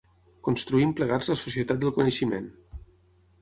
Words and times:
Construïm 0.47 0.93
plegats 0.99 1.29
la 1.33 1.37
societat 1.41 1.85
del 1.85 1.93
coneixement. 1.99 2.49